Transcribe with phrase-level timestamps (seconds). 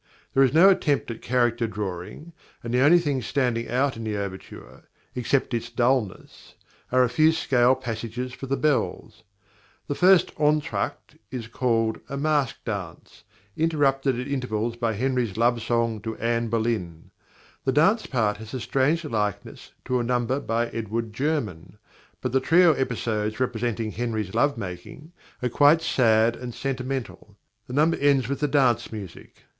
[0.33, 4.17] There is no attempt at character drawing, and the only things standing out in the
[4.17, 6.55] overture, except its dullness,
[6.91, 9.21] are a few scale passages for the bells.
[9.85, 13.25] The first entr'acte is called "A Maske dance,"
[13.55, 17.11] interrupted at intervals by Henry's love song to Anne Boleyn.
[17.63, 21.77] The dance part has a strange likeness to a number by Edward German,
[22.21, 25.11] but the trio episodes representing Henry's love making
[25.43, 27.37] are quite sad and sentimental.
[27.67, 29.43] The number ends with the dance music.